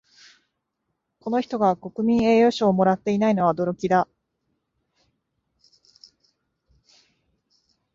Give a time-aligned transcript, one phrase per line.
[1.19, 4.07] この人が国民栄誉賞をもらっていないのは驚きだ